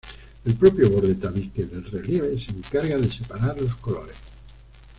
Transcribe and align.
El 0.45 0.55
propio 0.55 0.89
borde-tabique 0.89 1.67
del 1.67 1.83
relieve 1.91 2.39
se 2.43 2.49
encarga 2.49 2.97
de 2.97 3.11
separar 3.11 3.61
los 3.61 3.75
colores. 3.75 4.15